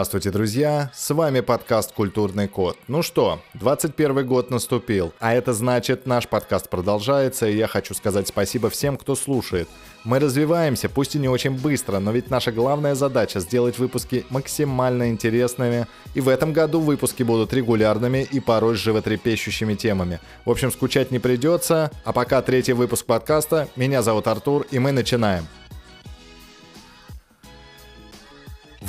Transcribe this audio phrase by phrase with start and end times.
[0.00, 0.90] Здравствуйте, друзья!
[0.94, 2.78] С вами подкаст «Культурный код».
[2.88, 8.26] Ну что, 21 год наступил, а это значит, наш подкаст продолжается, и я хочу сказать
[8.26, 9.68] спасибо всем, кто слушает.
[10.04, 15.10] Мы развиваемся, пусть и не очень быстро, но ведь наша главная задача сделать выпуски максимально
[15.10, 15.86] интересными.
[16.14, 20.18] И в этом году выпуски будут регулярными и порой с животрепещущими темами.
[20.46, 21.90] В общем, скучать не придется.
[22.06, 23.68] А пока третий выпуск подкаста.
[23.76, 25.46] Меня зовут Артур, и мы начинаем.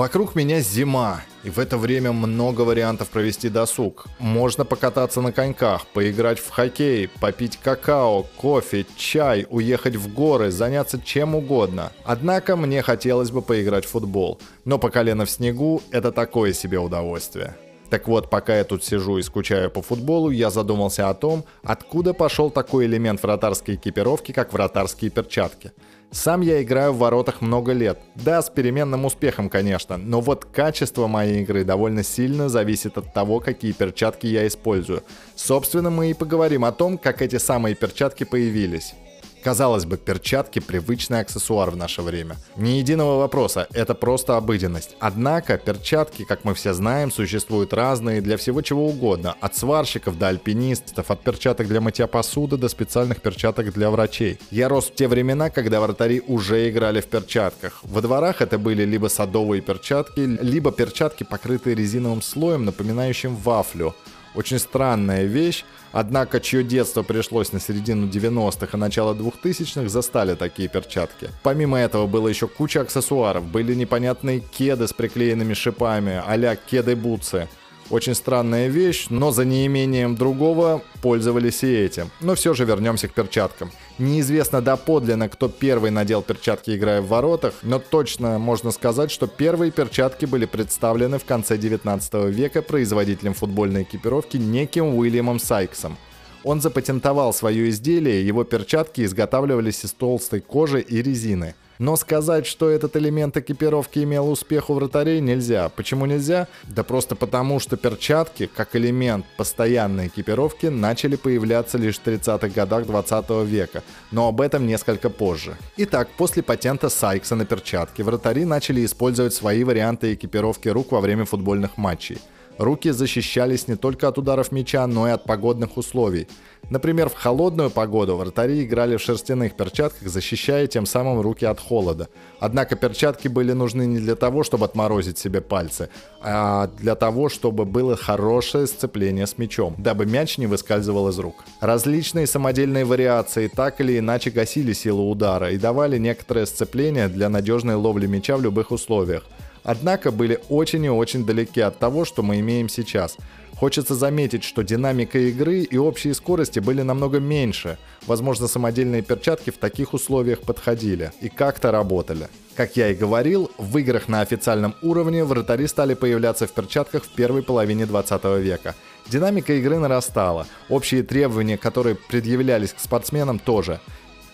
[0.00, 4.06] Вокруг меня зима, и в это время много вариантов провести досуг.
[4.18, 10.98] Можно покататься на коньках, поиграть в хоккей, попить какао, кофе, чай, уехать в горы, заняться
[10.98, 11.92] чем угодно.
[12.02, 16.78] Однако мне хотелось бы поиграть в футбол, но по колено в снегу это такое себе
[16.78, 17.54] удовольствие.
[17.90, 22.14] Так вот, пока я тут сижу и скучаю по футболу, я задумался о том, откуда
[22.14, 25.72] пошел такой элемент вратарской экипировки, как вратарские перчатки–
[26.12, 28.00] сам я играю в воротах много лет.
[28.16, 33.38] Да, с переменным успехом, конечно, но вот качество моей игры довольно сильно зависит от того,
[33.38, 35.04] какие перчатки я использую.
[35.36, 38.94] Собственно, мы и поговорим о том, как эти самые перчатки появились.
[39.42, 42.36] Казалось бы, перчатки– привычный аксессуар в наше время.
[42.56, 44.96] Ни единого вопроса, это просто обыденность.
[45.00, 49.34] Однако, перчатки, как мы все знаем, существуют разные для всего чего угодно.
[49.40, 54.38] От сварщиков до альпинистов, от перчаток для мытья посуды до специальных перчаток для врачей.
[54.50, 57.80] Я рос в те времена, когда вратари уже играли в перчатках.
[57.82, 63.94] Во дворах это были либо садовые перчатки, либо перчатки, покрытые резиновым слоем, напоминающим вафлю.
[64.34, 70.68] Очень странная вещь, однако чье детство пришлось на середину 90-х и начало 2000-х, застали такие
[70.68, 71.30] перчатки.
[71.42, 77.48] Помимо этого было еще куча аксессуаров, были непонятные кеды с приклеенными шипами, а-ля кеды-бутсы.
[77.90, 82.10] Очень странная вещь, но за неимением другого пользовались и этим.
[82.20, 83.72] Но все же вернемся к перчаткам.
[83.98, 89.72] Неизвестно доподлинно, кто первый надел перчатки, играя в воротах, но точно можно сказать, что первые
[89.72, 95.98] перчатки были представлены в конце 19 века производителем футбольной экипировки неким Уильямом Сайксом.
[96.44, 102.68] Он запатентовал свое изделие, его перчатки изготавливались из толстой кожи и резины– но сказать, что
[102.68, 105.70] этот элемент экипировки имел успех у вратарей, нельзя.
[105.70, 106.46] Почему нельзя?
[106.64, 112.86] Да просто потому, что перчатки, как элемент постоянной экипировки, начали появляться лишь в 30-х годах
[112.86, 113.82] 20 века,
[114.12, 115.56] но об этом несколько позже.
[115.78, 121.24] Итак, после патента Сайкса на перчатки, вратари начали использовать свои варианты экипировки рук во время
[121.24, 122.18] футбольных матчей.
[122.60, 126.28] Руки защищались не только от ударов мяча, но и от погодных условий.
[126.68, 132.10] Например, в холодную погоду вратари играли в шерстяных перчатках, защищая тем самым руки от холода.
[132.38, 135.88] Однако перчатки были нужны не для того, чтобы отморозить себе пальцы,
[136.20, 141.36] а для того, чтобы было хорошее сцепление с мячом, дабы мяч не выскальзывал из рук.
[141.62, 147.76] Различные самодельные вариации так или иначе гасили силу удара и давали некоторое сцепление для надежной
[147.76, 149.24] ловли мяча в любых условиях
[149.62, 153.16] однако были очень и очень далеки от того, что мы имеем сейчас.
[153.60, 157.76] Хочется заметить, что динамика игры и общие скорости были намного меньше.
[158.06, 162.28] Возможно, самодельные перчатки в таких условиях подходили и как-то работали.
[162.56, 167.10] Как я и говорил, в играх на официальном уровне вратари стали появляться в перчатках в
[167.10, 168.74] первой половине 20 века.
[169.08, 173.80] Динамика игры нарастала, общие требования, которые предъявлялись к спортсменам тоже.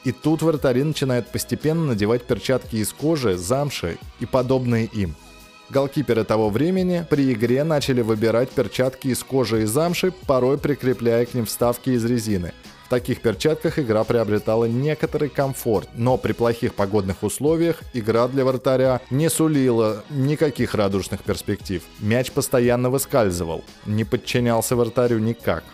[0.07, 5.17] И тут вратари начинают постепенно надевать перчатки из кожи, замши и подобные им.
[5.69, 11.35] Голкиперы того времени при игре начали выбирать перчатки из кожи и замши, порой прикрепляя к
[11.35, 12.53] ним вставки из резины.
[12.85, 19.01] В таких перчатках игра приобретала некоторый комфорт, но при плохих погодных условиях игра для вратаря
[19.11, 21.83] не сулила никаких радужных перспектив.
[21.99, 25.65] Мяч постоянно выскальзывал, не подчинялся вратарю никак.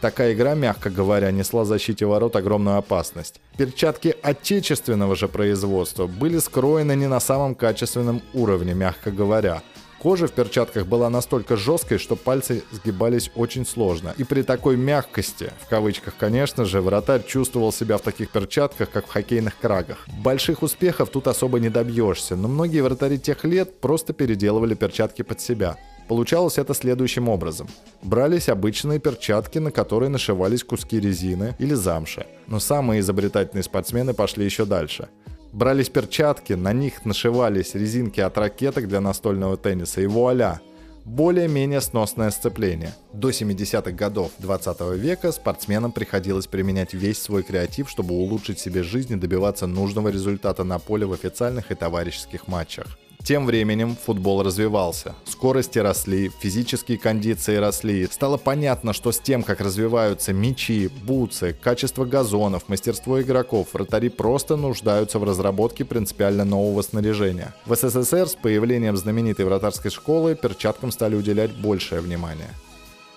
[0.00, 3.40] Такая игра, мягко говоря, несла защите ворот огромную опасность.
[3.58, 9.62] Перчатки отечественного же производства были скроены не на самом качественном уровне, мягко говоря.
[10.00, 14.14] Кожа в перчатках была настолько жесткой, что пальцы сгибались очень сложно.
[14.16, 19.06] И при такой мягкости, в кавычках, конечно же, вратарь чувствовал себя в таких перчатках, как
[19.06, 20.06] в хоккейных крагах.
[20.24, 25.42] Больших успехов тут особо не добьешься, но многие вратари тех лет просто переделывали перчатки под
[25.42, 25.76] себя.
[26.10, 27.68] Получалось это следующим образом.
[28.02, 32.26] Брались обычные перчатки, на которые нашивались куски резины или замши.
[32.48, 35.08] Но самые изобретательные спортсмены пошли еще дальше.
[35.52, 40.60] Брались перчатки, на них нашивались резинки от ракеток для настольного тенниса и вуаля,
[41.04, 42.92] более-менее сносное сцепление.
[43.12, 49.12] До 70-х годов 20 века спортсменам приходилось применять весь свой креатив, чтобы улучшить себе жизнь
[49.12, 52.98] и добиваться нужного результата на поле в официальных и товарищеских матчах.
[53.22, 55.14] Тем временем футбол развивался.
[55.24, 58.06] Скорости росли, физические кондиции росли.
[58.10, 64.56] Стало понятно, что с тем, как развиваются мячи, бутсы, качество газонов, мастерство игроков, вратари просто
[64.56, 67.54] нуждаются в разработке принципиально нового снаряжения.
[67.66, 72.50] В СССР с появлением знаменитой вратарской школы перчаткам стали уделять большее внимание.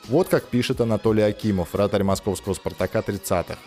[0.10, 3.58] Вот как пишет Анатолий Акимов, вратарь московского «Спартака» 30-х.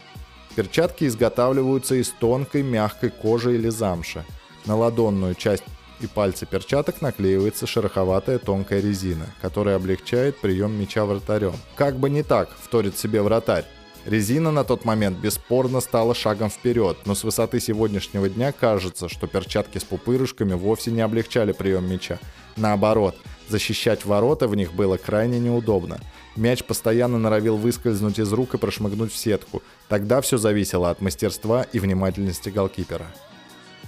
[0.55, 4.25] Перчатки изготавливаются из тонкой мягкой кожи или замши.
[4.67, 5.65] На ладонную часть
[6.01, 11.55] и пальцы перчаток наклеивается шероховатая тонкая резина, которая облегчает прием мяча вратарем.
[11.75, 13.65] Как бы не так, вторит себе вратарь.
[14.07, 19.27] Резина на тот момент бесспорно стала шагом вперед, но с высоты сегодняшнего дня кажется, что
[19.27, 22.21] перчатки с пупырышками вовсе не облегчали прием мяча.
[22.57, 23.17] Наоборот,
[23.49, 25.99] защищать ворота в них было крайне неудобно.
[26.37, 29.61] Мяч постоянно норовил выскользнуть из рук и прошмыгнуть в сетку.
[29.89, 33.07] Тогда все зависело от мастерства и внимательности голкипера.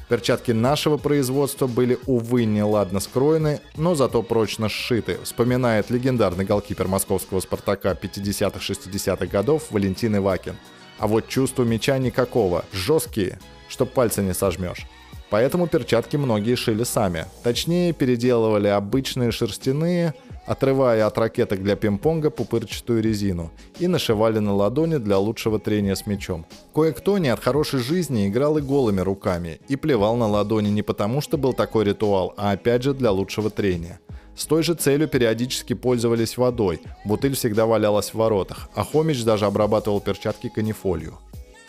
[0.09, 7.41] Перчатки нашего производства были, увы, неладно скроены, но зато прочно сшиты, вспоминает легендарный голкипер московского
[7.41, 10.57] «Спартака» 50-60-х годов Валентин Ивакин.
[10.99, 13.39] А вот чувства мяча никакого, жесткие,
[13.69, 14.87] что пальцы не сожмешь.
[15.29, 17.27] Поэтому перчатки многие шили сами.
[17.43, 20.15] Точнее, переделывали обычные шерстяные,
[20.49, 26.07] отрывая от ракеток для пинг-понга пупырчатую резину и нашивали на ладони для лучшего трения с
[26.07, 26.47] мячом.
[26.75, 31.21] Кое-кто не от хорошей жизни играл и голыми руками и плевал на ладони не потому,
[31.21, 34.01] что был такой ритуал, а опять же для лучшего трения.
[34.35, 39.45] С той же целью периодически пользовались водой, бутыль всегда валялась в воротах, а Хомич даже
[39.45, 41.19] обрабатывал перчатки канифолью.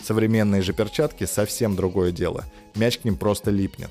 [0.02, 2.46] Современные же перчатки совсем другое дело,
[2.76, 3.90] мяч к ним просто липнет.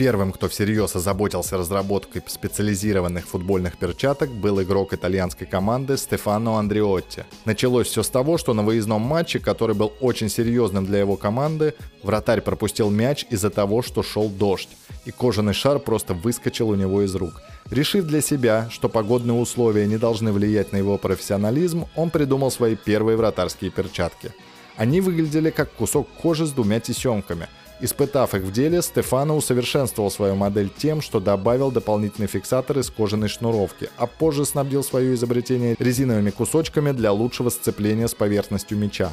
[0.00, 7.26] Первым, кто всерьез озаботился разработкой специализированных футбольных перчаток, был игрок итальянской команды Стефано Андреотти.
[7.44, 11.74] Началось все с того, что на выездном матче, который был очень серьезным для его команды,
[12.02, 14.70] вратарь пропустил мяч из-за того, что шел дождь,
[15.04, 17.42] и кожаный шар просто выскочил у него из рук.
[17.70, 22.74] Решив для себя, что погодные условия не должны влиять на его профессионализм, он придумал свои
[22.74, 24.32] первые вратарские перчатки.
[24.78, 27.48] Они выглядели как кусок кожи с двумя тесемками–
[27.82, 33.28] Испытав их в деле, Стефано усовершенствовал свою модель тем, что добавил дополнительный фиксатор из кожаной
[33.28, 39.10] шнуровки, а позже снабдил свое изобретение резиновыми кусочками для лучшего сцепления с поверхностью мяча.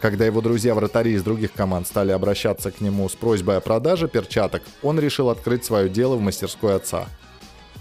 [0.00, 4.62] Когда его друзья-вратари из других команд стали обращаться к нему с просьбой о продаже перчаток,
[4.82, 7.06] он решил открыть свое дело в мастерской отца.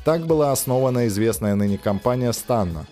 [0.04, 2.88] Так была основана известная ныне компания «Станна»,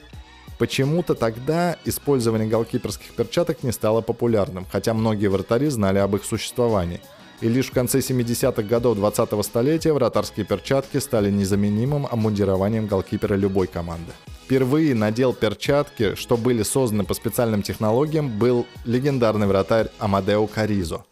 [0.58, 7.02] Почему-то тогда использование голкиперских перчаток не стало популярным, хотя многие вратари знали об их существовании.
[7.42, 13.68] И лишь в конце 70-х годов 20-го столетия вратарские перчатки стали незаменимым обмундированием голкипера любой
[13.68, 14.12] команды.
[14.46, 21.04] Впервые надел перчатки, что были созданы по специальным технологиям, был легендарный вратарь Амадео Каризо.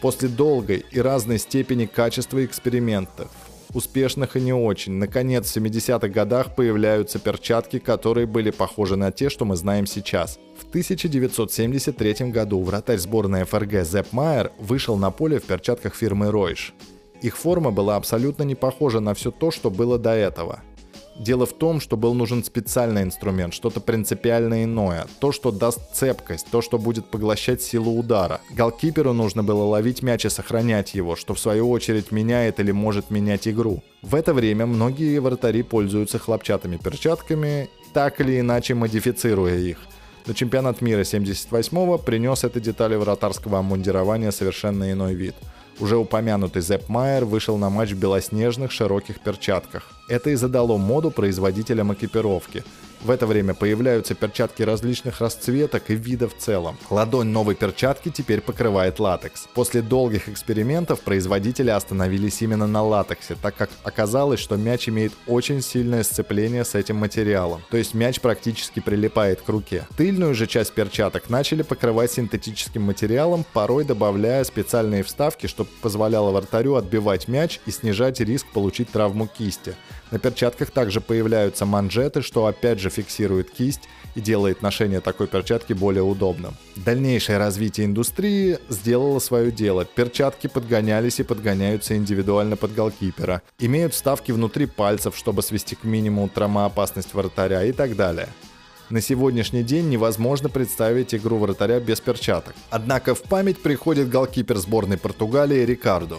[0.00, 3.28] После долгой и разной степени качества экспериментов,
[3.76, 4.94] успешных и не очень.
[4.94, 10.38] Наконец, в 70-х годах появляются перчатки, которые были похожи на те, что мы знаем сейчас.
[10.58, 16.74] В 1973 году вратарь сборной ФРГ Зепп Майер вышел на поле в перчатках фирмы Ройш.
[17.22, 20.62] Их форма была абсолютно не похожа на все то, что было до этого.
[21.18, 26.46] Дело в том, что был нужен специальный инструмент, что-то принципиально иное, то, что даст цепкость,
[26.50, 28.40] то, что будет поглощать силу удара.
[28.50, 33.10] Голкиперу нужно было ловить мяч и сохранять его, что в свою очередь меняет или может
[33.10, 33.82] менять игру.
[34.02, 39.78] В это время многие вратари пользуются хлопчатыми перчатками, так или иначе модифицируя их.
[40.26, 45.34] Но чемпионат мира 78-го принес этой детали вратарского обмундирования совершенно иной вид–
[45.80, 49.90] уже упомянутый Зепп Майер вышел на матч в белоснежных широких перчатках.
[50.08, 52.64] Это и задало моду производителям экипировки.
[53.06, 56.76] В это время появляются перчатки различных расцветок и видов в целом.
[56.90, 59.46] Ладонь новой перчатки теперь покрывает латекс.
[59.54, 65.62] После долгих экспериментов производители остановились именно на латексе, так как оказалось, что мяч имеет очень
[65.62, 67.62] сильное сцепление с этим материалом.
[67.70, 69.86] То есть мяч практически прилипает к руке.
[69.96, 76.74] Тыльную же часть перчаток начали покрывать синтетическим материалом, порой добавляя специальные вставки, чтобы позволяло вратарю
[76.74, 79.76] отбивать мяч и снижать риск получить травму кисти.
[80.10, 85.72] На перчатках также появляются манжеты, что опять же фиксирует кисть и делает ношение такой перчатки
[85.72, 86.56] более удобным.
[86.76, 89.84] Дальнейшее развитие индустрии сделало свое дело.
[89.84, 93.42] Перчатки подгонялись и подгоняются индивидуально под голкипера.
[93.58, 98.28] Имеют вставки внутри пальцев, чтобы свести к минимуму травмоопасность вратаря и так далее.
[98.88, 102.54] На сегодняшний день невозможно представить игру вратаря без перчаток.
[102.70, 106.18] Однако в память приходит голкипер сборной Португалии Рикардо.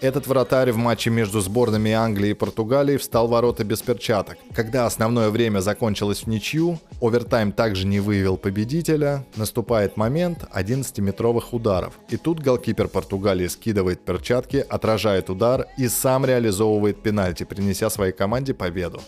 [0.00, 4.36] Этот вратарь в матче между сборными Англии и Португалии встал в ворота без перчаток.
[4.54, 11.94] Когда основное время закончилось в ничью, овертайм также не выявил победителя, наступает момент 11-метровых ударов.
[12.10, 18.52] И тут голкипер Португалии скидывает перчатки, отражает удар и сам реализовывает пенальти, принеся своей команде
[18.52, 19.00] победу.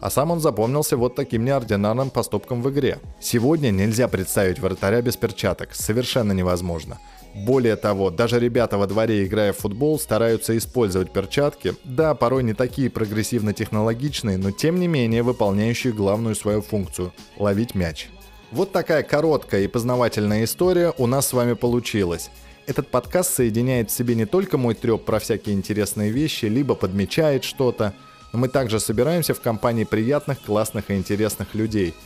[0.00, 2.98] А сам он запомнился вот таким неординарным поступком в игре.
[3.20, 6.98] Сегодня нельзя представить вратаря без перчаток, совершенно невозможно.
[7.34, 12.54] Более того, даже ребята во дворе, играя в футбол, стараются использовать перчатки, да, порой не
[12.54, 18.08] такие прогрессивно-технологичные, но тем не менее выполняющие главную свою функцию– ловить мяч.
[18.50, 22.30] Вот такая короткая и познавательная история у нас с вами получилась.
[22.66, 27.44] Этот подкаст соединяет в себе не только мой треп про всякие интересные вещи, либо подмечает
[27.44, 27.94] что-то,
[28.32, 31.94] но мы также собираемся в компании приятных, классных и интересных людей–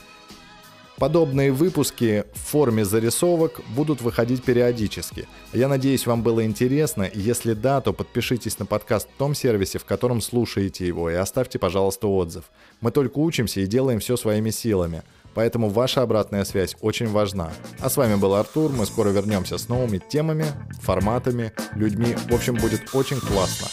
[0.99, 5.27] Подобные выпуски в форме зарисовок будут выходить периодически.
[5.53, 7.11] Я надеюсь, вам было интересно.
[7.13, 11.59] Если да, то подпишитесь на подкаст в том сервисе, в котором слушаете его, и оставьте,
[11.59, 12.45] пожалуйста, отзыв.
[12.81, 15.03] Мы только учимся и делаем все своими силами.
[15.35, 17.51] Поэтому ваша обратная связь очень важна.
[17.81, 18.71] А с вами был Артур.
[18.71, 20.47] Мы скоро вернемся с новыми темами,
[20.81, 22.15] форматами, людьми.
[22.29, 23.67] В общем, будет очень классно.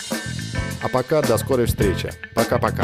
[0.82, 2.12] А пока до скорой встречи.
[2.34, 2.84] Пока-пока.